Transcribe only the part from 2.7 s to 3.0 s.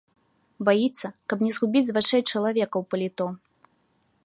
ў